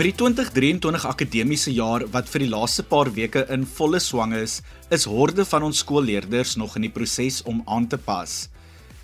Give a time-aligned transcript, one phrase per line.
[0.00, 4.54] Met die 2023 akademiese jaar wat vir die laaste paar weke in volle swang is,
[4.88, 8.48] is horde van ons skoolleerders nog in die proses om aan te pas.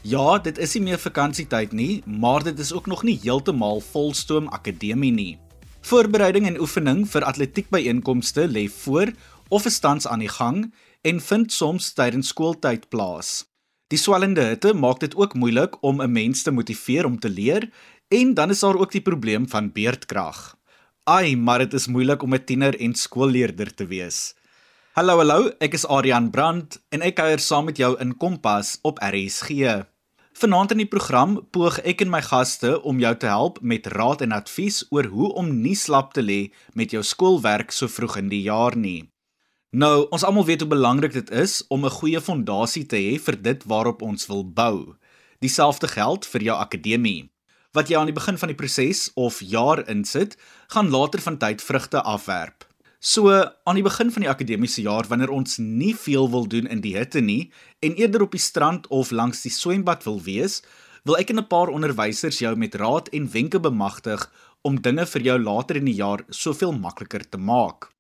[0.09, 4.49] Ja, dit is nie meer vakansietyd nie, maar dit is ook nog nie heeltemal volstoom
[4.49, 5.37] akademie nie.
[5.85, 9.13] Voorbereiding en oefening vir atletiekbyeenkomste lê voor
[9.53, 10.65] of is tans aan die gang
[11.05, 13.43] en vind soms tydens skooltyd plaas.
[13.93, 17.69] Die swellende hitte maak dit ook moeilik om 'n mens te motiveer om te leer
[18.09, 20.56] en dan is daar ook die probleem van beerdkrag.
[21.07, 24.35] Ai, maar dit is moeilik om 'n tiener en skoolleerder te wees.
[24.93, 28.99] Hallo, hallo, ek is Adrian Brandt en ek kuier saam met jou in Kompas op
[28.99, 29.87] RSG.
[30.33, 34.21] Vanaand in die program poog ek en my gaste om jou te help met raad
[34.21, 38.29] en advies oor hoe om nie slap te lê met jou skoolwerk so vroeg in
[38.29, 39.09] die jaar nie.
[39.71, 43.43] Nou, ons almal weet hoe belangrik dit is om 'n goeie fondasie te hê vir
[43.43, 44.97] dit waarop ons wil bou.
[45.39, 47.31] Dieselfde geld vir jou akademie
[47.77, 50.39] wat jy aan die begin van die proses of jaar insit,
[50.73, 52.65] gaan later van tyd vrugte afwerp.
[52.99, 56.81] So aan die begin van die akademiese jaar wanneer ons nie veel wil doen in
[56.81, 57.53] die hitte nie
[57.85, 60.63] en eerder op die strand of langs die swembad wil wees,
[61.05, 64.25] wil ek en 'n paar onderwysers jou met raad en wenke bemagtig
[64.65, 67.93] om dinge vir jou later in die jaar soveel makliker te maak.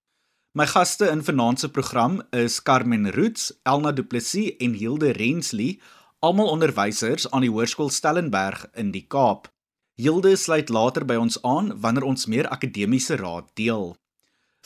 [0.54, 5.78] My gaste in vanaand se program is Carmen Roots, Elna Du Plessis en Hilde Rensley,
[6.20, 9.50] almal onderwysers aan die Hoërskool Stellenberg in die Kaap.
[9.96, 13.94] Hilde sluit later by ons aan wanneer ons meer akademiese raad deel.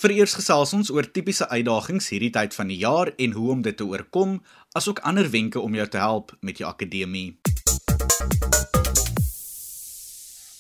[0.03, 3.79] Vereers gesels ons oor tipiese uitdagings hierdie tyd van die jaar en hoe om dit
[3.79, 4.41] te oorkom,
[4.75, 7.39] asook ander wenke om jou te help met jou akademie.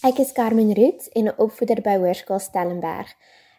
[0.06, 3.10] Ek is Carmen Roots en 'n opvoeder by Hoërskool Stellenberg.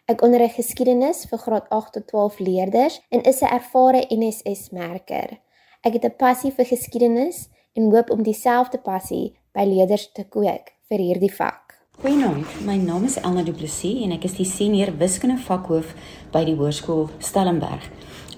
[0.08, 5.40] Ek onderrig geskiedenis vir graad 8 tot 12 leerders en is 'n ervare NSS-merker.
[5.84, 10.72] Ek het 'n passie vir geskiedenis en hoop om dieselfde passie by leerders te kweek
[10.92, 11.78] vir hierdie vak.
[12.02, 15.94] Goeienaand, my naam is Elna Du Plessis en ek is die senior wiskunde vakhoof
[16.34, 17.86] by die Hoërskool Stellenberg.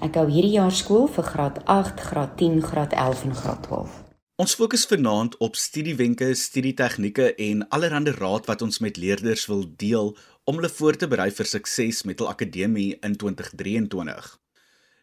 [0.05, 3.99] Ek hou hierdie jaar skool vir graad 8, graad 10, graad 11 en graad 12.
[4.43, 10.13] Ons fokus vanaand op studiewenke, studietegnieke en allerlei raad wat ons met leerders wil deel
[10.47, 14.33] om hulle voor te berei vir sukses met hul akademie in 2023.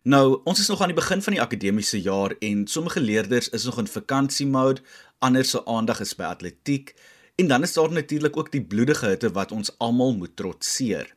[0.09, 3.65] Nou, ons is nog aan die begin van die akademiese jaar en sommige leerders is
[3.69, 4.81] nog in vakansiemode,
[5.21, 6.97] ander se aandag is by atletiek
[7.35, 11.17] En dan is daar natuurlik ook die bloedige hitte wat ons almal moet trotseer.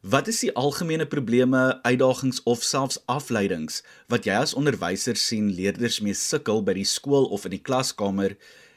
[0.00, 3.80] Wat is die algemene probleme, uitdagings of selfs afleidings
[4.12, 8.36] wat jy as onderwyser sien leerders mee sukkel by die skool of in die klaskamer?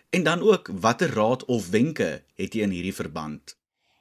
[0.09, 3.57] En dan ook watter raad of wenke het jy in hierdie verband?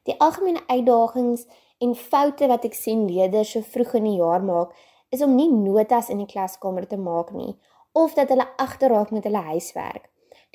[0.09, 1.45] Die algemene uitdagings
[1.85, 4.73] en foute wat ek sien leerders so vroeg in die jaar maak,
[5.11, 7.59] is om nie notas in die klaskamer te maak nie
[7.99, 10.07] of dat hulle agterraak met hulle huiswerk.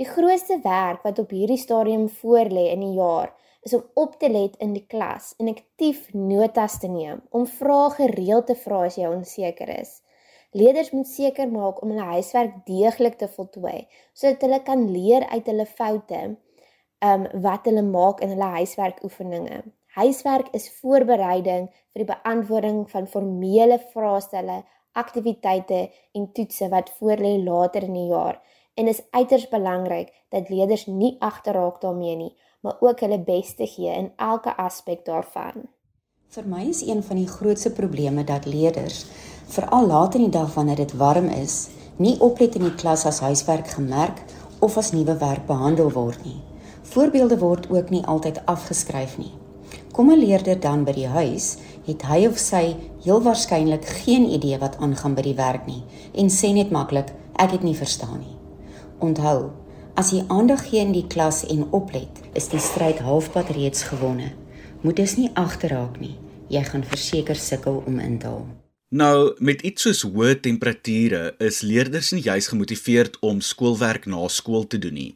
[0.01, 3.29] Die grootste werk wat op hierdie stadium voorlê in die jaar
[3.61, 7.91] is om op te let in die klas en aktief notas te neem, om vrae
[7.99, 9.99] gereeld te vra as jy onseker is.
[10.57, 13.83] Leerders moet seker maak om hulle huiswerk deeglik te voltooi
[14.17, 16.23] sodat hulle kan leer uit hulle foute
[17.11, 19.61] um wat hulle maak in hulle huiswerkoefeninge.
[19.93, 24.63] Huiswerk is voorbereiding vir die beantwoording van formele vraestelle,
[24.97, 25.83] aktiwiteite
[26.17, 28.41] en toetse wat voorlê later in die jaar
[28.73, 33.67] en is uiters belangrik dat leerders nie agterraak daarmee nie, maar ook hulle bes te
[33.67, 35.67] gee in elke aspek daarvan.
[36.34, 39.06] Vir my is een van die grootste probleme dat leerders,
[39.53, 41.67] veral laat in die dag wanneer dit warm is,
[41.97, 44.23] nie oplet in die klas as huiswerk gemerk
[44.59, 46.40] of as nuwe werk behandel word nie.
[46.94, 49.31] Voorbeelde word ook nie altyd afgeskryf nie.
[49.94, 54.57] Kom 'n leerder dan by die huis, het hy of sy heel waarskynlik geen idee
[54.57, 58.42] wat aangaan by die werk nie en sê net maklik ek het nie verstaan nie.
[59.03, 59.52] Onthou,
[60.00, 64.30] as jy aandag gee in die klas en oplet, is die stryd halfpad reeds gewonne.
[64.84, 66.16] Moet dus nie agterraak nie.
[66.47, 68.46] Jy gaan verseker sukkel om in te haal.
[68.94, 74.67] Nou, met iets soos hoë temperature is leerders nie juis gemotiveerd om skoolwerk na skool
[74.70, 75.11] te doen nie.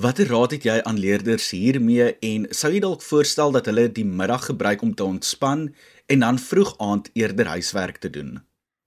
[0.00, 4.04] Watter raad het jy aan leerders hiermee en sou jy dalk voorstel dat hulle die
[4.04, 5.68] middag gebruik om te ontspan
[6.12, 8.40] en dan vroeg aand eerder huiswerk te doen?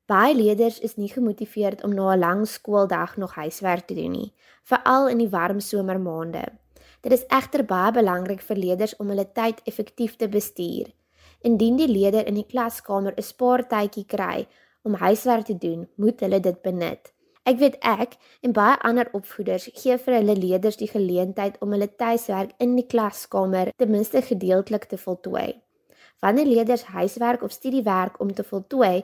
[0.04, 4.34] Baie leerders is nie gemotiveerd om na 'n lang skooldag nog huiswerk te doen nie,
[4.64, 6.44] veral in die warm somermaande.
[7.02, 10.92] Dit is egter baie belangrik vir leerders om hulle tyd effektief te bestuur.
[11.42, 14.48] Indien die leerder in die klaskamer 'n spaartydjie kry
[14.84, 17.14] om huiswerk te doen, moet hulle dit benut.
[17.44, 21.96] Ek weet ek en baie ander opvoeders gee vir hulle leerders die geleentheid om hulle
[21.96, 25.62] tuiswerk in die klaskamer ten minste gedeeltelik te voltooi.
[26.20, 29.04] Wanneer leerders huiswerk of studiewerk om te voltooi,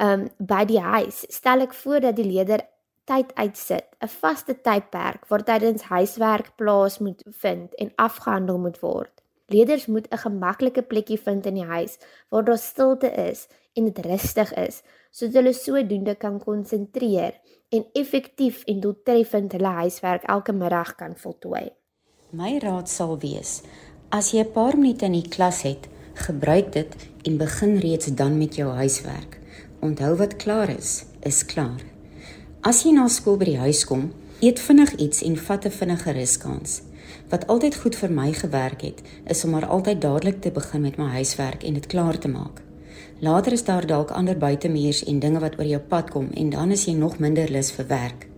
[0.00, 2.62] um by die huis stel ek voor dat die leerder
[3.04, 9.22] tyd uitsit, 'n vaste tydperk waar tydens huiswerk plaas moet vind en afgehandel moet word.
[9.46, 11.98] Leerders moet 'n gemaklike plekkie vind in die huis
[12.28, 17.32] waar daar stilte is en dit rustig is, sodat hulle sodoende kan konsentreer
[17.68, 21.70] en effektief en doeltreffend hulle huiswerk elke middag kan voltooi.
[22.30, 23.62] My raad sal wees:
[24.08, 28.38] as jy 'n paar minute in die klas het, gebruik dit en begin reeds dan
[28.38, 29.41] met jou huiswerk.
[29.82, 31.80] Onthou wat klaar is, is klaar.
[32.62, 34.04] As jy na skool by die huis kom,
[34.38, 36.82] eet vinnig iets en vat 'n vinnige ruskans.
[37.32, 40.96] Wat altyd goed vir my gewerk het, is om maar altyd dadelik te begin met
[40.98, 42.62] my huiswerk en dit klaar te maak.
[43.18, 46.70] Later is daar dalk ander buitemuurs en dinge wat oor jou pad kom en dan
[46.70, 48.28] is jy nog minder lus vir werk.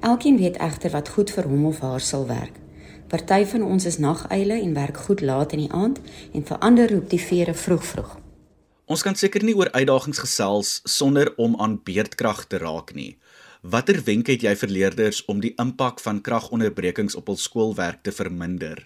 [0.00, 2.58] Elkeen weet egter wat goed vir hom of haar sal werk.
[3.06, 6.00] Party van ons is naguile en werk goed laat in die aand
[6.32, 8.23] en vir ander roep die vere vroeg vroeg.
[8.84, 13.14] Ons kan seker nie oor uitdagings gesels sonder om aan beerdkrag te raak nie.
[13.64, 18.12] Watter wenke het jy vir leerders om die impak van kragonderbrekings op hul skoolwerk te
[18.12, 18.82] verminder?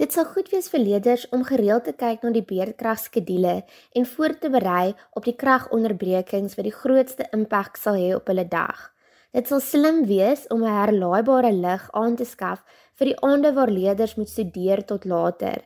[0.00, 3.52] Dit sal goed wees vir leerders om gereeld te kyk na die beerdkragskedule
[4.00, 8.46] en voor te berei op die kragonderbrekings wat die grootste impak sal hê op hulle
[8.48, 8.88] dag.
[9.36, 12.64] Dit sal slim wees om 'n herlaaibare lig aan te skaf
[12.96, 15.60] vir die aande waar leerders moet studeer tot later.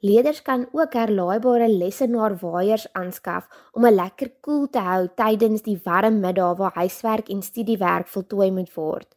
[0.00, 5.80] Leerders kan ook herlaaibare lesenaarwaaiers aanskaf om 'n lekker koel cool te hou tydens die
[5.84, 9.08] warm middae waar huiswerk en studiewerk voltooi moet word.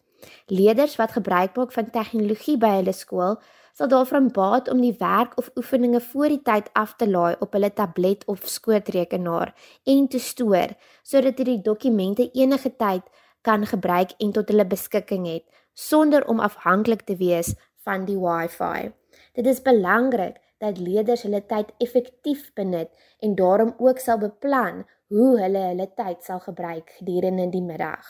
[0.46, 3.38] Leerders wat gebruik maak van tegnologie by hulle skool
[3.74, 7.54] sal daarvan baat om die werk of oefeninge voor die tyd af te laai op
[7.54, 9.54] hulle tablet of skootrekenaar
[9.86, 10.74] en te stoor
[11.04, 13.04] sodat hulle die dokumente enige tyd
[13.42, 17.54] kan gebruik en tot hulle beskikking het sonder om afhanklik te wees
[17.84, 18.92] van die Wi-Fi.
[19.34, 25.32] Dit is belangrik dat leerders hulle tyd effektief benut en daarom ook sal beplan hoe
[25.42, 28.06] hulle hulle tyd sal gebruik gedurende die middag.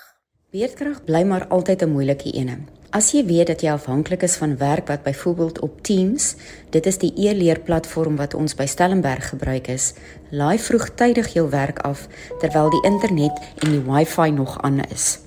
[0.51, 2.57] Beerdkrag bly maar altyd 'n moeilike ene.
[2.91, 6.35] As jy weet dat jy afhanklik is van werk wat byvoorbeeld op Teams,
[6.69, 9.93] dit is die e-leerplatform wat ons by Stellenberg gebruik is,
[10.29, 12.07] laai vroegtydig jou werk af
[12.39, 15.19] terwyl die internet en die Wi-Fi nog aan is.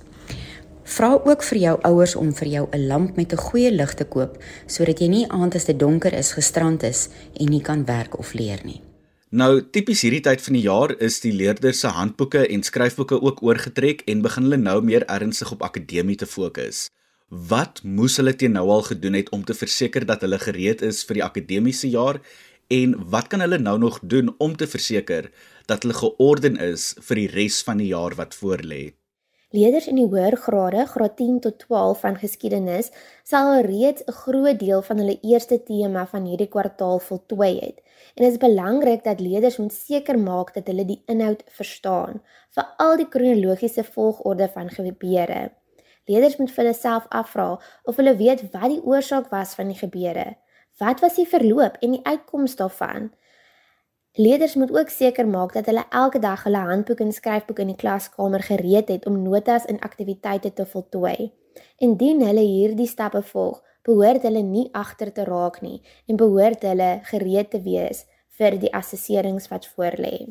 [0.85, 4.05] Vra ook vir jou ouers om vir jou 'n lamp met 'n goeie lig te
[4.05, 7.09] koop sodat jy nie aand as dit donker is gestrand is
[7.41, 8.83] en nie kan werk of leer nie.
[9.31, 13.43] Nou, tipies hierdie tyd van die jaar is die leerders se handboeke en skryfboeke ook
[13.43, 16.91] oorgetrek en begin hulle nou meer ernstig op akademie te fokus.
[17.29, 21.05] Wat moes hulle teen nou al gedoen het om te verseker dat hulle gereed is
[21.05, 22.21] vir die akademiese jaar
[22.69, 25.31] en wat kan hulle nou nog doen om te verseker
[25.67, 28.93] dat hulle georden is vir die res van die jaar wat voorlê?
[29.55, 32.89] Leerders in die hoër grade, graad 10 tot 12 van geskiedenis,
[33.23, 37.79] sal reeds 'n groot deel van hulle eerste tema van hierdie kwartaal voltooi het.
[38.17, 42.97] En dit is belangrik dat leerders moet seker maak dat hulle die inhoud verstaan, veral
[42.97, 45.53] die kronologiese volgorde van gebeure.
[46.05, 49.79] Leerders moet vir hulle self afvra of hulle weet wat die oorsaak was van die
[49.79, 50.35] gebeure.
[50.79, 53.12] Wat was die verloop en die uitkoms daarvan?
[54.16, 57.76] Leerders moet ook seker maak dat hulle elke dag hulle handboek en skryfboek in die
[57.76, 61.32] klaskamer gereed het om notas en aktiwiteite te voltooi.
[61.82, 67.00] Indien hulle hierdie stappe volg, behoort hulle nie agter te raak nie en behoort hulle
[67.11, 68.05] gereed te wees
[68.38, 70.31] vir die assesserings wat voorlê.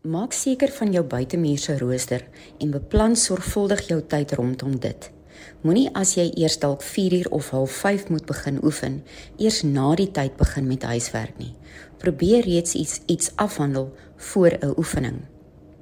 [0.00, 2.24] Maak seker van jou buitemuurse rooster
[2.56, 5.12] en beplan sorgvuldig jou tyd rondom dit.
[5.60, 9.02] Moenie as jy eers dalk 4 uur of 05:30 moet begin oefen,
[9.36, 11.54] eers na die tyd begin met huiswerk nie.
[12.00, 15.20] Probeer reeds iets iets afhandel voor 'n oefening.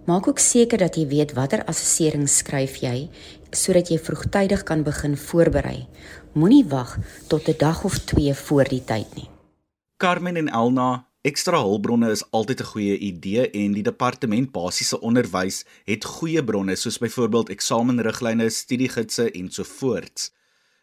[0.05, 3.09] Maak ook seker dat jy weet watter assessering skryf jy
[3.51, 5.87] sodat jy vroegtydig kan begin voorberei.
[6.33, 6.99] Moenie wag
[7.29, 9.29] tot 'n dag of 2 voor die tyd nie.
[9.97, 15.65] Carmen en Elna Ekstra hulpbronne is altyd 'n goeie idee en die departement basiese onderwys
[15.85, 20.31] het goeie bronne soos byvoorbeeld eksamenriglyne, studiegidse en so voorts.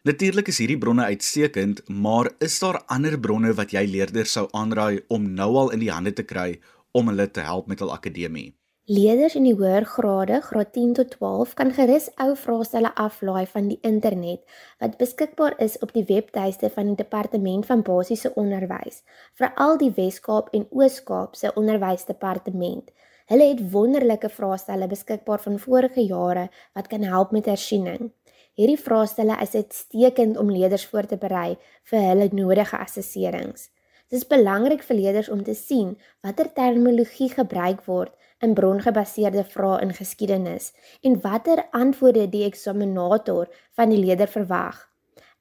[0.06, 5.00] Natuurlik is hierdie bronne uitstekend, maar is daar ander bronne wat jy leerders sou aanraai
[5.10, 6.60] om nou al in die hande te kry
[6.94, 8.52] om hulle te help met hul akademie?
[8.86, 13.72] Leerders in die hoër grade, graad 10 tot 12, kan gerus ou vraestelle aflaai van
[13.72, 14.44] die internet
[14.84, 19.00] wat beskikbaar is op die webtuiste van die Departement van Basiese Onderwys,
[19.34, 22.94] veral die Wes-Kaap en Oos-Kaap se Onderwysdepartement.
[23.26, 26.46] Hulle het wonderlike vraestelle beskikbaar van vorige jare
[26.78, 28.12] wat kan help met hersiening.
[28.56, 31.58] Hierdie vraestelle is uitstekend om leerders voor te berei
[31.90, 33.66] vir hulle nodige assesserings.
[34.08, 35.90] Dit is belangrik vir leerders om te sien
[36.24, 40.70] watter terminologie gebruik word in brongebaseerde vrae in geskiedenis
[41.04, 44.78] en watter antwoorde die eksaminator van die leerder verwag.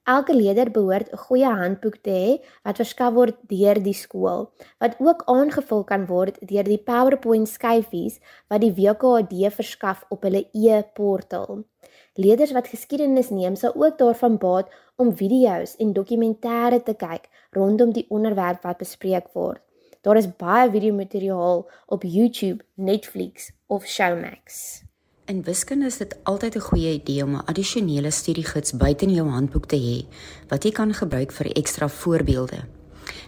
[0.06, 2.34] Elke leerder behoort 'n goeie handboek te hê
[2.66, 8.20] wat verskaf word deur die skool, wat ook aangevul kan word deur die PowerPoint skyfies
[8.50, 11.64] wat die WKD verskaf op hulle e-portaal.
[12.16, 17.92] Leerders wat geskiedenis neem, sal ook daarvan baat om video's en dokumentêre te kyk rondom
[17.92, 19.60] die onderwerp wat bespreek word.
[20.02, 24.84] Daar is baie videomateriaal op YouTube, Netflix of Showmax.
[25.26, 29.28] In wiskunde is dit altyd 'n goeie idee om 'n addisionele studiegids buite in jou
[29.30, 30.06] handboek te hê
[30.48, 32.64] wat jy kan gebruik vir ekstra voorbeelde.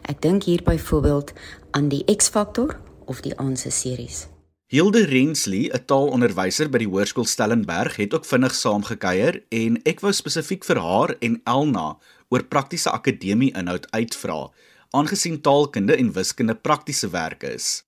[0.01, 1.33] Ek dink hier byvoorbeeld
[1.71, 4.27] aan die X-faktor of die Aanse series.
[4.69, 10.11] Hilde Rensley, 'n taalonderwyser by die Hoërskool Stellenberg, het ook vinnig saamgekuier en ek wou
[10.11, 11.95] spesifiek vir haar en Elna
[12.27, 14.51] oor praktiese akademie inhoud uitvra,
[14.91, 17.85] aangesien taalkunde en wiskunde praktiese werk is.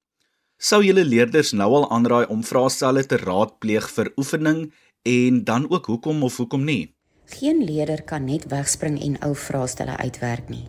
[0.57, 4.71] Sou julle leerders nou al aanraai om vraestelle te raadpleeg vir oefening
[5.03, 6.95] en dan ook hoekom of hoekom nie?
[7.25, 10.67] Geen leerder kan net wegspring en ou vraestelle uitwerk nie.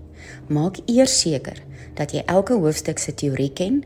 [0.49, 1.63] Maak eers seker
[1.95, 3.85] dat jy elke hoofstuk se teorie ken.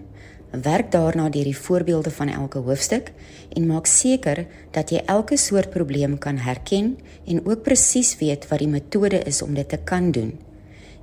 [0.63, 3.11] Werk daarna deur die voorbeelde van elke hoofstuk
[3.57, 8.63] en maak seker dat jy elke soort probleem kan herken en ook presies weet wat
[8.63, 10.39] die metode is om dit te kan doen.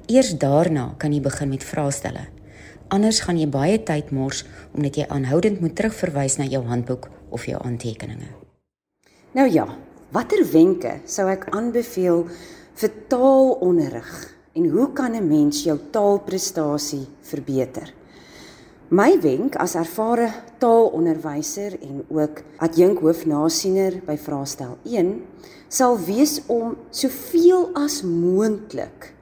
[0.08, 2.28] Eers daarna kan jy begin met vraestelle.
[2.88, 7.46] Anders gaan jy baie tyd mors omdat jy aanhoudend moet terugverwys na jou handboek of
[7.46, 8.32] jou aantekeninge.
[9.32, 9.68] Nou ja,
[10.12, 12.28] watter wenke sou ek aanbeveel
[12.76, 14.12] vir taalonderrig
[14.56, 17.94] en hoe kan 'n mens jou taalprestasie verbeter?
[18.92, 20.28] My wenk as ervare
[20.60, 25.24] taalonderwyser en ook adjunk hoofnasiener by vraestel 1
[25.72, 29.16] sal wees om soveel as moontlik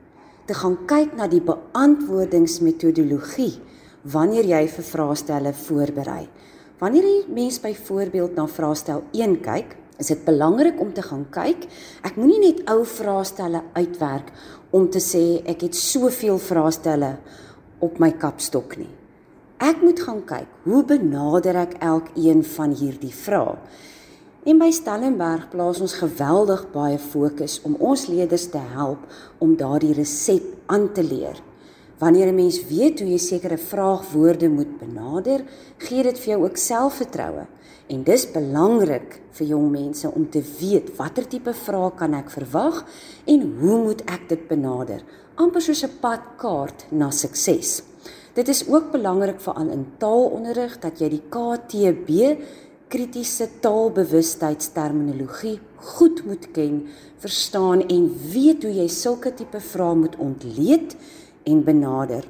[0.50, 3.62] te gaan kyk na die beantwoordingsmetodologie
[4.10, 6.26] wanneer jy vir vraestelle voorberei.
[6.82, 11.70] Wanneer jy mens byvoorbeeld na vraestel 1 kyk, is dit belangrik om te gaan kyk.
[12.02, 14.34] Ek moenie net ou vraestelle uitwerk
[14.74, 17.22] om te sê ek het soveel vraestelle
[17.86, 18.99] op my kapstok nie.
[19.60, 23.58] Ek moet gaan kyk, hoe benader ek elkeen van hierdie vrae?
[24.48, 29.04] En by Stellenberg plaas ons geweldig baie fokus om ons leerders te help
[29.44, 31.44] om daardie resep aan te leer.
[32.00, 35.44] Wanneer 'n mens weet hoe jy sekere vraagwoorde moet benader,
[35.78, 37.46] gee dit vir jou ook selfvertroue.
[37.90, 42.86] En dis belangrik vir jong mense om te weet watter tipe vrae kan ek verwag
[43.26, 45.04] en hoe moet ek dit benader?
[45.40, 47.84] amper soos 'n padkaart na sukses.
[48.34, 52.10] Dit is ook belangrik vir aan in taalonderrig dat jy die KTB
[52.90, 55.60] kritiese taalbewustheidsterminologie
[55.94, 56.88] goed moet ken,
[57.22, 60.96] verstaan en weet hoe jy sulke tipe vrae moet ontleed
[61.50, 62.24] en benader.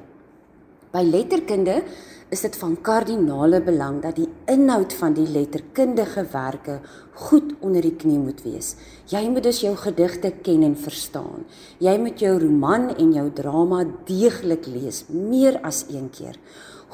[0.90, 1.82] By letterkunde
[2.30, 6.80] is dit van kardinale belang dat die inhoud van die letterkundige werke
[7.20, 8.74] goed onder die knie moet wees.
[9.12, 11.44] Jy moet dus jou gedigte ken en verstaan.
[11.82, 16.38] Jy moet jou roman en jou drama deeglik lees, meer as een keer.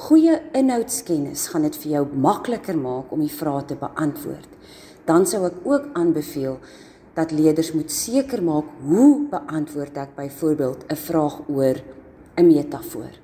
[0.06, 4.50] Goeie inhoudskennis gaan dit vir jou makliker maak om die vrae te beantwoord.
[5.06, 6.58] Dan sou ek ook aanbeveel
[7.16, 11.76] dat leerders moet seker maak hoe beantwoord ek byvoorbeeld 'n vraag oor
[12.36, 13.14] 'n metafoor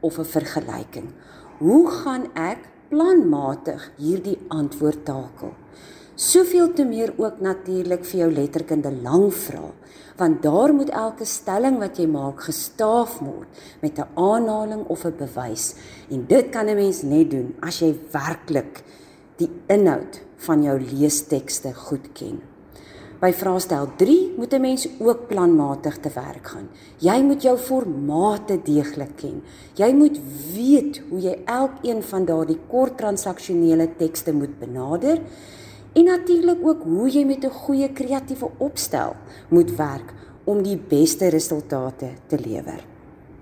[0.00, 1.08] of 'n vergelyking.
[1.58, 5.52] Hoe gaan ek planmatig hierdie antwoord takel?
[6.22, 9.64] Soveel te meer ook natuurlik vir jou letterkunde lang vra,
[10.20, 13.48] want daar moet elke stelling wat jy maak gestaaf word
[13.82, 15.74] met 'n aanhaling of 'n bewys.
[16.10, 18.84] En dit kan 'n mens net doen as jy werklik
[19.36, 22.40] die inhoud van jou leestekste goed ken.
[23.20, 26.68] By vraestel 3 moet 'n mens ook planmatig te werk gaan.
[26.98, 29.42] Jy moet jou formate deeglik ken.
[29.74, 30.20] Jy moet
[30.54, 35.18] weet hoe jy elkeen van daardie kort transaksionele tekste moet benader
[35.92, 39.16] en natuurlik ook hoe jy met 'n goeie kreatiewe opstel
[39.48, 42.80] moet werk om die beste resultate te lewer.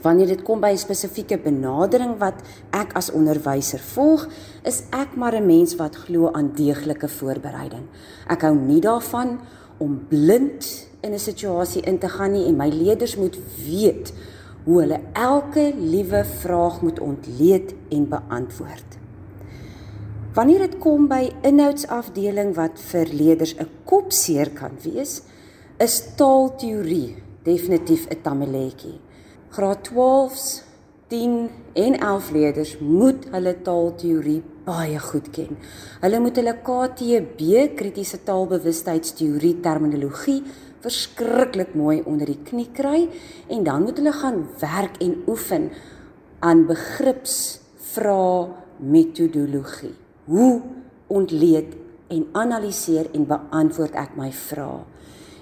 [0.01, 2.35] Wanneer dit kom by 'n spesifieke benadering wat
[2.71, 4.29] ek as onderwyser volg,
[4.65, 7.85] is ek maar 'n mens wat glo aan deeglike voorbereiding.
[8.29, 9.41] Ek hou nie daarvan
[9.79, 14.13] om blind in 'n situasie in te gaan nie en my leerders moet weet
[14.65, 19.00] hoe hulle elke liewe vraag moet ontleed en beantwoord.
[20.31, 25.23] Wanneer dit kom by inhoudsafdeling wat vir leerders 'n kopseer kan wees,
[25.79, 29.01] is taalteorie definitief 'n tamaletjie.
[29.51, 30.63] Graad 12s,
[31.09, 35.59] 10 en 11 leerders moet hulle taalteorie baie goed ken.
[36.01, 40.43] Hulle moet hulle KTB kritiese taalbewustheidsteorie terminologie
[40.81, 43.09] verskriklik mooi onder die knie kry
[43.49, 45.71] en dan moet hulle gaan werk en oefen
[46.39, 50.10] aan begripsvrae metodologie.
[50.25, 50.61] Hoe
[51.07, 51.77] ontleed
[52.09, 54.85] en analiseer en beantwoord ek my vrae?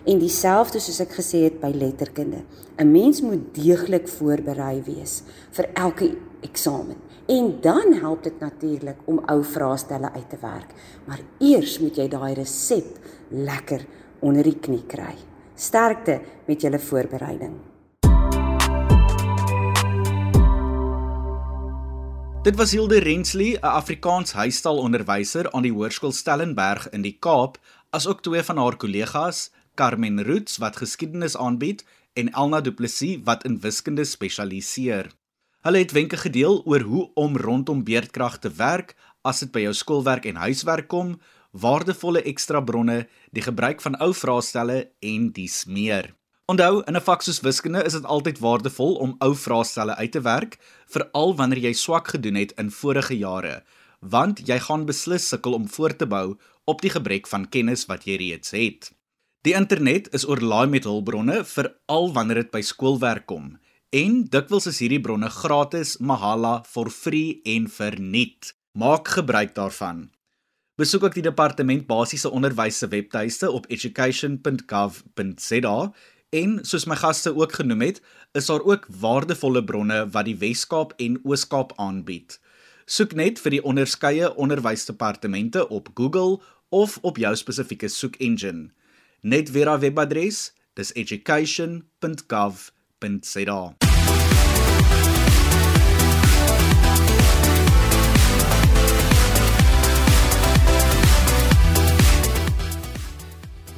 [0.09, 2.41] En dieselfde soos ek gesê het by letterkunde.
[2.79, 6.97] 'n Mens moet deeglik voorberei wees vir elke eksamen.
[7.27, 10.73] En dan help dit natuurlik om ou vraestelle uit te werk.
[11.05, 13.85] Maar eers moet jy daai resep lekker
[14.21, 15.15] onder die knie kry.
[15.55, 17.68] Sterkte met julle voorbereiding.
[22.49, 27.59] Dit was Hilde Rensley, 'n Afrikaans huistaalonderwyser aan die Hoërskool Stellenberg in die Kaap,
[27.90, 33.45] asook twee van haar kollegas, Carmen Roots wat geskiedenis aanbied en Elna Du Plessis wat
[33.45, 35.12] in wiskunde spesialiseer.
[35.61, 39.75] Hulle het wenke gedeel oor hoe om rondom beerdkrag te werk as dit by jou
[39.75, 41.21] skoolwerk en huiswerk kom,
[41.52, 46.18] waardevolle ekstra bronne, die gebruik van ou vraestelle en dies meer.
[46.49, 50.21] Onthou, in 'n vak soos wiskunde is dit altyd waardevol om ou vraestelle uit te
[50.21, 53.62] werk, veral wanneer jy swak gedoen het in vorige jare,
[54.00, 58.05] want jy gaan beslis sukkel om voort te bou op die gebrek van kennis wat
[58.05, 58.93] jy reeds het.
[59.43, 63.59] Die internet is oorlaai met hulpbronne veral wanneer dit by skoolwerk kom.
[63.93, 68.55] En dikwels is hierdie bronne gratis, mahala, for free en verniet.
[68.73, 70.11] Maak gebruik daarvan.
[70.78, 75.93] Besoek ook die departement basiese onderwys se webtuiste op education.gov.za
[76.31, 80.93] en soos my gaste ook genoem het, is daar ook waardevolle bronne wat die Wes-Kaap
[80.97, 82.41] en Oos-Kaap aanbied.
[82.89, 88.71] Soek net vir die onderskeie onderwysdepartemente op Google of op jou spesifieke soek engine.
[89.21, 93.77] Net weer haar webadres, dis education.gov.za.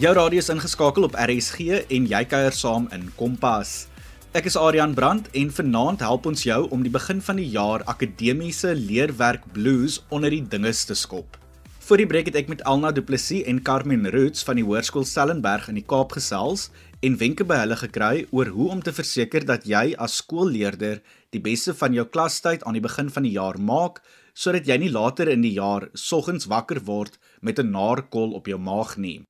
[0.01, 3.91] Jou radio is ingeskakel op RSG en jy kuier saam in Kompas.
[4.33, 7.85] Ek is Adrian Brandt en vanaand help ons jou om die begin van die jaar
[7.85, 11.37] akademiese leerwerk blues onder die dinges te skop.
[11.85, 15.05] Voor die breek het ek met Elna Du Plessis en Carmen Roots van die Hoërskool
[15.05, 16.71] Stellenberg in die Kaap gesels
[17.05, 21.03] en wenke by hulle gekry oor hoe om te verseker dat jy as skoolleerder
[21.37, 24.01] die beste van jou klastyd aan die begin van die jaar maak
[24.33, 28.57] sodat jy nie later in die jaar soggens wakker word met 'n naarkol op jou
[28.57, 29.27] maag nie.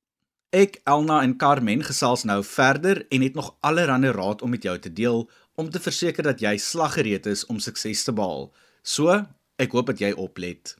[0.51, 4.73] Ek Elna en Carmen gesels nou verder en het nog allerlei raad om met jou
[4.79, 8.49] te deel om te verseker dat jy slaggereed is om sukses te behaal.
[8.83, 9.15] So,
[9.55, 10.75] ek hoop dat jy oplet.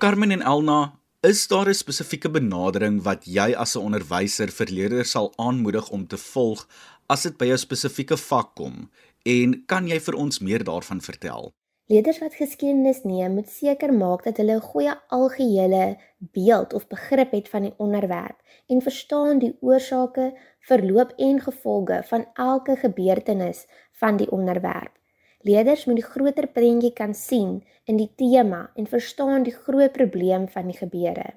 [0.00, 5.10] Carmen en Elna, is daar 'n spesifieke benadering wat jy as 'n onderwyser vir leerders
[5.10, 6.66] sal aanmoedig om te volg
[7.06, 8.90] as dit by jou spesifieke vak kom?
[9.26, 11.52] En kan jy vir ons meer daarvan vertel?
[11.88, 15.96] Leerders wat geskiedenis neem, moet seker maak dat hulle 'n goeie algehele
[16.36, 20.26] beeld of begrip het van die onderwerp en verstaan die oorsake,
[20.60, 24.92] verloop en gevolge van elke gebeurtenis van die onderwerp.
[25.40, 30.48] Leerders moet die groter prentjie kan sien in die tema en verstaan die groot probleem
[30.48, 31.34] van die gebeure.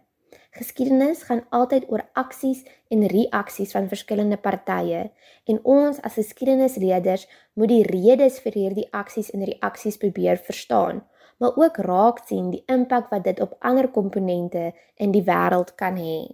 [0.51, 5.05] Geskiedenis gaan altyd oor aksies en reaksies van verskillende partye
[5.47, 7.23] en ons as geskiedenisleerders
[7.55, 10.99] moet die redes vir hierdie aksies en reaksies probeer verstaan,
[11.39, 15.95] maar ook raak sien die impak wat dit op ander komponente in die wêreld kan
[15.95, 16.27] hê.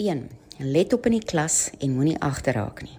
[0.00, 0.24] 1.
[0.58, 2.96] Let op in die klas en moenie agterraak nie.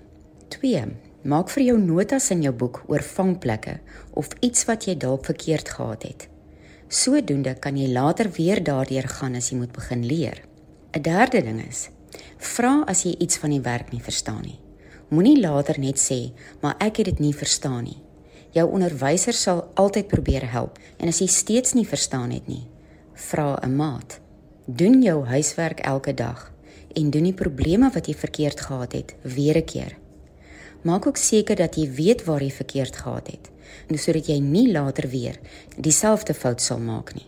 [0.53, 0.85] 2.
[1.33, 3.79] Maak vir jou notas in jou boek oor vangplekke
[4.13, 6.27] of iets wat jy dalk verkeerd gehad het.
[6.93, 10.43] Sodoende kan jy later weer daardeur gaan as jy moet begin leer.
[10.93, 11.89] 'n Derde ding is:
[12.38, 14.60] vra as jy iets van die werk nie verstaan nie.
[15.10, 17.97] Moenie later net sê, "Maar ek het dit nie verstaan nie."
[18.51, 22.67] Jou onderwyser sal altyd probeer help en as jy steeds nie verstaan het nie,
[23.13, 24.19] vra 'n maat.
[24.67, 26.51] Doen jou huiswerk elke dag
[26.95, 29.97] en doen die probleme wat jy verkeerd gehad het weer 'n keer.
[30.84, 33.52] Maak ook seker dat jy weet waar jy verkeerd gehad het
[33.93, 35.39] sodat jy nie later weer
[35.77, 37.27] dieselfde fout sal maak nie.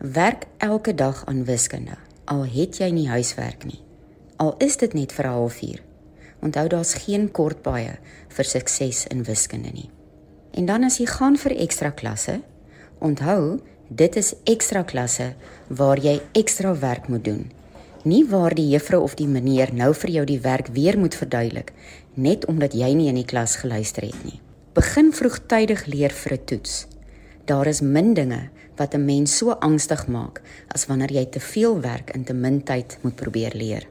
[0.00, 3.80] Werk elke dag aan wiskunde, al het jy nie huiswerk nie.
[4.40, 5.82] Al is dit net vir 'n halfuur.
[6.40, 9.90] Onthou daar's geen kort baie vir sukses in wiskunde nie.
[10.50, 12.40] En dan as jy gaan vir ekstra klasse,
[12.98, 15.34] onthou, dit is ekstra klasse
[15.68, 17.50] waar jy ekstra werk moet doen.
[18.04, 21.72] Nie waar die juffrou of die meneer nou vir jou die werk weer moet verduidelik
[22.14, 24.40] net omdat jy nie in die klas geluister het nie.
[24.70, 26.86] Begin vroegtydig leer vir 'n toets.
[27.44, 31.80] Daar is min dinge wat 'n mens so angstig maak as wanneer jy te veel
[31.80, 33.88] werk in te min tyd moet probeer leer.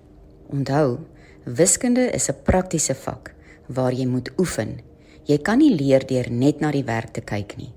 [0.47, 0.97] Onthou,
[1.43, 3.33] wiskunde is 'n praktiese vak
[3.67, 4.81] waar jy moet oefen.
[5.23, 7.73] Jy kan nie leer deur net na die werk te kyk nie.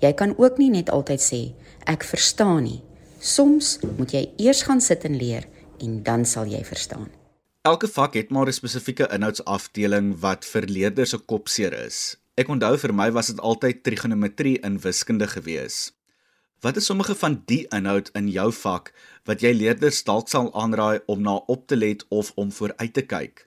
[0.00, 1.52] Jy kan ook nie net altyd sê
[1.84, 2.82] ek verstaan nie.
[3.18, 5.44] Soms moet jy eers gaan sit en leer
[5.80, 7.10] en dan sal jy verstaan.
[7.62, 12.16] Elke vak het maar 'n spesifieke inhoudsafdeling wat vir leerders se kopseer is.
[12.38, 15.78] Ek onthou vir my was dit altyd trigonometrie in wiskunde gewees.
[16.62, 18.92] Wat is sommige van die inhoud in jou vak
[19.26, 23.02] wat jy leerders dalk sal aanraai om na op te let of om vooruit te
[23.02, 23.42] kyk?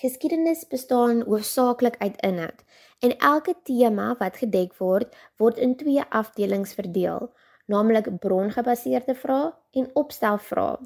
[0.00, 2.64] Geskiedenis bestaan hoofsaaklik uit inhoud
[3.04, 7.28] en elke tema wat gedek word, word in twee afdelings verdeel,
[7.68, 10.80] naamlik brongebaseerde vrae en opstelvrae.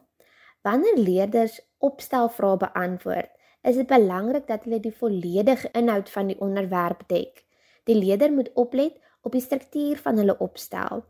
[0.66, 3.30] Wanneer leerders opstelvrae beantwoord,
[3.66, 7.42] is dit belangrik dat hulle die volledige inhoud van die onderwerp dek.
[7.84, 8.94] Die leerder moet oplet
[9.26, 11.02] op die struktuur van hulle opstel.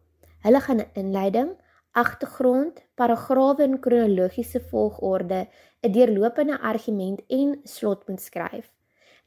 [0.44, 1.50] Hulle gaan 'n inleiding,
[1.92, 5.48] agtergrond, paragrawe in kronologiese volgorde,
[5.82, 8.70] 'n deurlopende argument en slot moet skryf.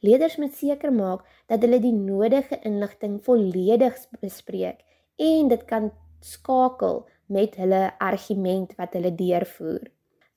[0.00, 4.80] Leerders moet seker maak dat hulle die nodige inligting volledig bespreek
[5.16, 5.90] en dit kan
[6.20, 9.90] skakel met hulle argument wat hulle deurvoer.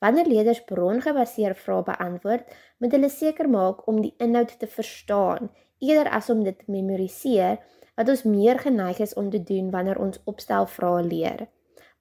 [0.03, 2.49] Wanneer leerders brongebaseerde vrae beantwoord,
[2.83, 5.47] moet hulle seker maak om die inhoud te verstaan
[5.83, 7.61] eerder as om dit te memoriseer
[7.95, 11.45] wat ons meer geneig is om te doen wanneer ons opstelvrae leer.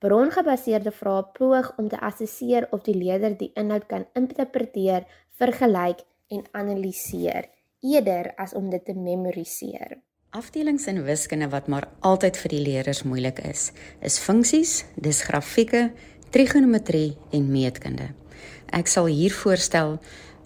[0.03, 5.07] Brongebaseerde vrae poog om te assesseer of die leerder die inhoud kan interpreteer,
[5.39, 6.03] vergelyk
[6.35, 7.51] en analiseer
[7.83, 10.01] eerder as om dit te memoriseer.
[10.33, 13.67] Afdelings in wiskunde wat maar altyd vir die leerders moeilik is,
[14.01, 15.91] is funksies, dis grafieke,
[16.33, 18.09] trigonometrie en meetkunde.
[18.73, 19.99] Ek sal hier voorstel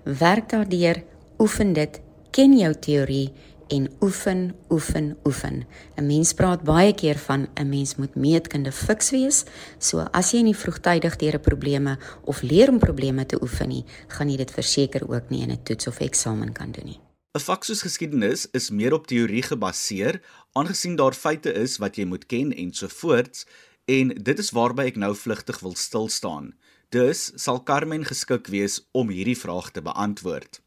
[0.04, 1.02] werk daardeur,
[1.38, 2.00] oefen dit,
[2.34, 3.28] ken jou teorie
[3.70, 5.64] en oefen, oefen, oefen.
[5.96, 9.44] 'n Mens praat baie keer van 'n mens moet meetkunde fiks wees.
[9.78, 13.84] So as jy nie vroegtydig deur 'n probleme of leer om probleme te oefen nie,
[14.08, 17.00] gaan jy dit verseker ook nie in 'n toets of eksamen kan doen nie.
[17.34, 20.20] 'n Vak soos geskiedenis is meer op teorie gebaseer,
[20.52, 23.46] aangesien daar feite is wat jy moet ken en so voorts,
[23.86, 26.52] en dit is waarby ek nou vlugtig wil stil staan.
[26.94, 30.60] Dus sal Carmen geskik wees om hierdie vraag te beantwoord.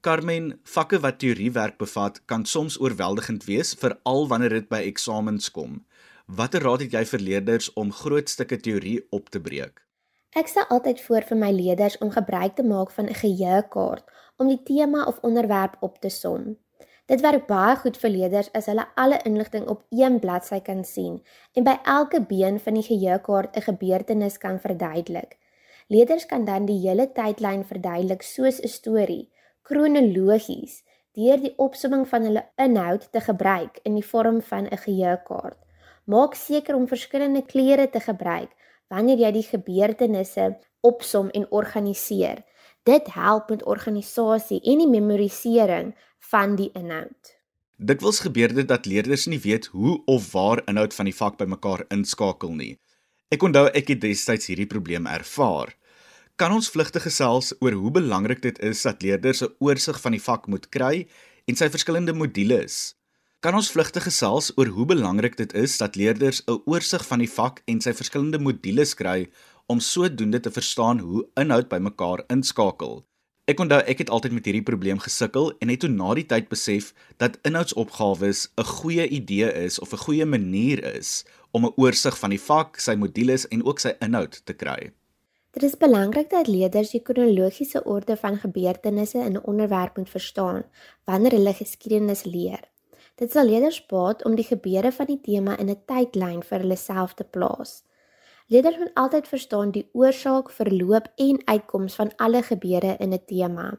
[0.00, 5.80] Carmen, vakke wat teoriewerk bevat, kan soms oorweldigend wees, veral wanneer dit by eksamens kom.
[6.26, 9.82] Watter raad het jy vir leerders om groot stukke teorie op te breek?
[10.36, 14.04] Ek stel altyd voor vir my leerders om gebruik te maak van 'n geheuekaart
[14.36, 16.56] om die tema of onderwerp op te som.
[17.06, 21.20] Dit werk baie goed vir leerders as hulle alle inligting op een bladsy kan sien
[21.54, 25.38] en by elke been van die geheuekaart 'n gebeurtenis kan verduidelik.
[25.86, 29.30] Leerders kan dan die hele tydlyn verduidelik soos 'n storie
[29.62, 30.82] kronologies
[31.16, 35.58] deur die opsomming van hulle inhoud te gebruik in die vorm van 'n geheuekaart.
[36.04, 38.50] Maak seker om verskillende kleure te gebruik
[38.88, 42.42] wanneer jy die gebeurtenisse opsom en organiseer.
[42.86, 45.88] Dit help met organisasie en die memorisering
[46.30, 47.32] van die inhoud.
[47.76, 51.82] Dikwels gebeur dit dat leerders nie weet hoe of waar inhoud van die vak bymekaar
[51.90, 52.76] inskakel nie.
[53.34, 55.74] Ek onthou ek het destyds hierdie probleem ervaar.
[56.38, 60.22] Kan ons vlugtig gesels oor hoe belangrik dit is dat leerders 'n oorsig van die
[60.22, 61.08] vak moet kry
[61.46, 62.94] en sy verskillende modules?
[63.40, 67.30] Kan ons vlugtig gesels oor hoe belangrik dit is dat leerders 'n oorsig van die
[67.30, 69.26] vak en sy verskillende modules kry
[69.66, 73.04] om sodoende te verstaan hoe inhoud by mekaar inskakel?
[73.46, 76.48] Ek onthou ek het altyd met hierdie probleem gesukkel en het toe na die tyd
[76.50, 76.88] besef
[77.22, 82.30] dat inhoudsopgawes 'n goeie idee is of 'n goeie manier is om 'n oorsig van
[82.30, 84.92] die vak, sy modules en ook sy inhoud te kry.
[85.56, 90.64] Dit is belangrik dat leerders die kronologiese orde van gebeurtenisse in 'n onderwerp moet verstaan
[91.04, 92.60] wanneer hulle geskiedenis leer.
[93.14, 96.76] Dit sal leerders baat om die gebeure van die tema in 'n tydlyn vir hulle
[96.76, 97.85] self te plaas.
[98.46, 103.78] Leerders moet altyd verstaan die oorsaak, verloop en uitkoms van alle gebeure in 'n tema.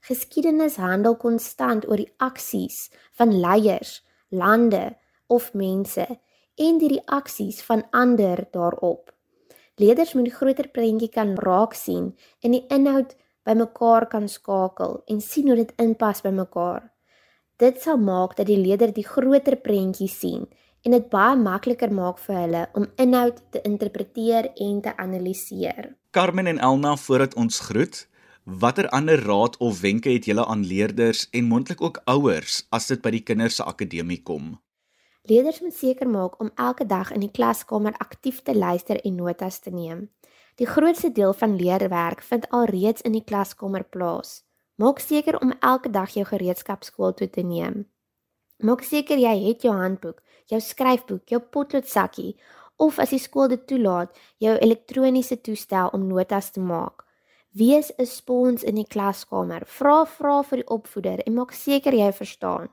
[0.00, 6.06] Geskiedenis handel konstant oor die aksies van leiers, lande of mense
[6.54, 9.12] en die reaksies van ander daarop.
[9.74, 15.20] Leerders moet die groter prentjie kan raak sien en die inhoud bymekaar kan skakel en
[15.20, 16.92] sien hoe dit inpas by mekaar.
[17.56, 20.48] Dit sal maak dat die leerder die groter prentjie sien
[20.86, 25.96] en dit baie makliker maak vir hulle om inhoud te interpreteer en te analiseer.
[26.14, 28.04] Carmen en Elna, voordat ons groet,
[28.44, 33.02] watter ander raad of wenke het julle aan leerders en mondelik ook ouers as dit
[33.02, 34.54] by die kinders se akademie kom?
[35.26, 39.58] Leerders moet seker maak om elke dag in die klaskamer aktief te luister en notas
[39.58, 40.06] te neem.
[40.56, 44.44] Die grootste deel van leerwerk vind alreeds in die klaskamer plaas.
[44.78, 47.88] Maak seker om elke dag jou gereedskap skool toe te neem.
[48.62, 52.36] Maak seker jy het jou handboek, jou skryfboek, jou potloodsakkie
[52.76, 57.04] of as die skool dit toelaat, jou elektroniese toestel om notas te maak.
[57.52, 59.64] Wees 'n spons in die klaskamer.
[59.66, 62.68] Vra vra vir die opvoeder en maak seker jy verstaan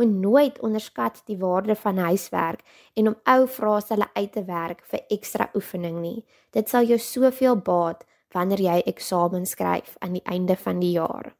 [0.00, 2.60] moet nooit onderskat die waarde van huiswerk
[2.94, 6.24] en om ou vraestelle uit te werk vir ekstra oefening nie.
[6.50, 11.34] Dit sal jou soveel baat wanneer jy eksamen skryf aan die einde van die jaar.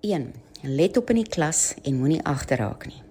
[0.00, 0.30] 1.
[0.62, 3.05] Let op in die klas en moenie agterraak nie.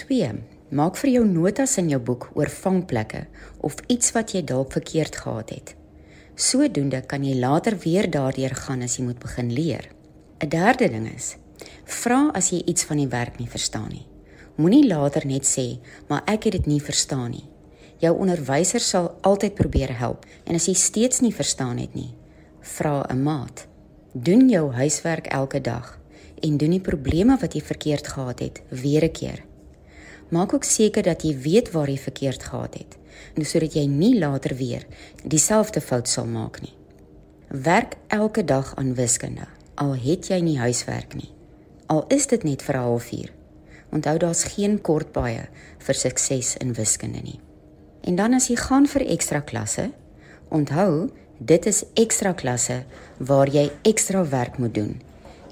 [0.00, 0.32] 2.
[0.70, 3.24] Maak vir jou notas in jou boek oor vangplekke
[3.66, 5.74] of iets wat jy dalk verkeerd gehad het.
[6.40, 9.90] Sodoende kan jy later weer daardeur gaan as jy moet begin leer.
[10.40, 11.36] 'n Derde ding is:
[11.84, 14.06] vra as jy iets van die werk nie verstaan nie.
[14.56, 17.48] Moenie later net sê, "Maar ek het dit nie verstaan nie."
[17.98, 22.14] Jou onderwyser sal altyd probeer help en as jy steeds nie verstaan het nie,
[22.60, 23.66] vra 'n maat.
[24.12, 25.98] Doen jou huiswerk elke dag
[26.42, 29.49] en doen die probleme wat jy verkeerd gehad het weer 'n keer.
[30.30, 32.96] Maak ook seker dat jy weet waar jy verkeerd gehad het,
[33.42, 34.86] sodat jy nie later weer
[35.26, 36.74] dieselfde fout sal maak nie.
[37.50, 41.32] Werk elke dag aan wiskunde, al het jy nie huiswerk nie.
[41.90, 43.32] Al is dit net vir 'n halfuur.
[43.90, 47.40] Onthou daar's geen kort baie vir sukses in wiskunde nie.
[48.00, 49.90] En dan as jy gaan vir ekstra klasse,
[50.48, 52.84] onthou, dit is ekstra klasse
[53.18, 55.00] waar jy ekstra werk moet doen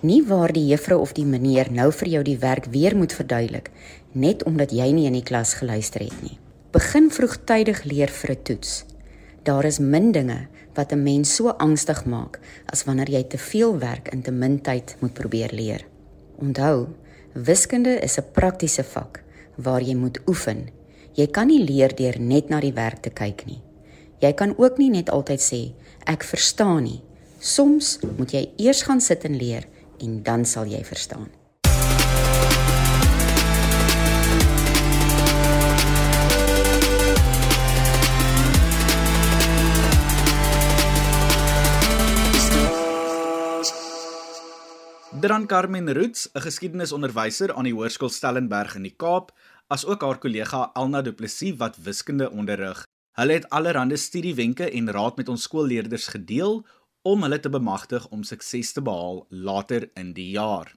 [0.00, 3.70] nie waar die juffrou of die meneer nou vir jou die werk weer moet verduidelik
[4.12, 6.38] net omdat jy nie in die klas geluister het nie.
[6.72, 8.84] Begin vroegtydig leer vir 'n toets.
[9.42, 13.78] Daar is min dinge wat 'n mens so angstig maak as wanneer jy te veel
[13.78, 15.86] werk in te min tyd moet probeer leer.
[16.38, 16.86] Onthou,
[17.32, 19.22] wiskunde is 'n praktiese vak
[19.56, 20.70] waar jy moet oefen.
[21.12, 23.60] Jy kan nie leer deur net na die werk te kyk nie.
[24.18, 25.72] Jy kan ook nie net altyd sê
[26.04, 27.02] ek verstaan nie.
[27.38, 29.66] Soms moet jy eers gaan sit en leer
[30.00, 31.37] en dan sal jy verstaan.
[45.20, 49.32] Dran Carmen Roots, 'n geskiedenisonderwyser aan die Hoërskool Stellenberg in die Kaap,
[49.66, 52.84] asook haar kollega Elna Du Plessis wat wiskunde onderrig.
[53.18, 56.64] Hulle het allerlei studiewenke en raad met ons skoolleerders gedeel
[57.02, 60.72] om hulle te bemagtig om sukses te behaal later in die jaar.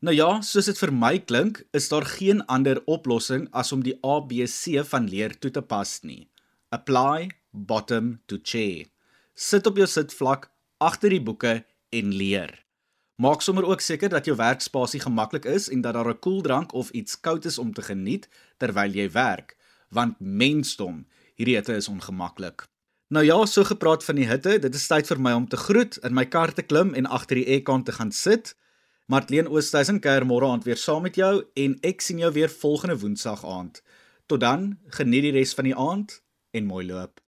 [0.00, 3.98] Nou ja, soos dit vir my klink, is daar geen ander oplossing as om die
[4.02, 6.28] ABC van leer toe te pas nie.
[6.70, 8.86] Apply bottom to chair.
[9.34, 12.62] Sit op jou sitvlak agter die boeke en leer.
[13.16, 16.90] Maak sommer ook seker dat jou werkspasie gemaklik is en dat daar 'n koeldrank of
[16.90, 19.56] iets koud is om te geniet terwyl jy werk,
[19.90, 22.66] want mensdom, hierdie hitte is ongemaklik.
[23.12, 25.96] Nou ja, so gepraat van die hitte, dit is tyd vir my om te groet,
[25.96, 28.56] in my kar te klim en agter die aircon te gaan sit.
[29.06, 32.98] Martleen Oosthuizen kuier môre aand weer saam met jou en ek sien jou weer volgende
[32.98, 33.82] woensdag aand.
[34.26, 37.21] Tot dan, geniet die res van die aand en mooi loop.